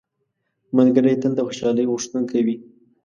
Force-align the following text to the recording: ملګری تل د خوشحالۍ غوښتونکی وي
ملګری 0.77 1.13
تل 1.21 1.31
د 1.35 1.39
خوشحالۍ 1.47 1.85
غوښتونکی 1.91 2.39
وي 2.45 2.55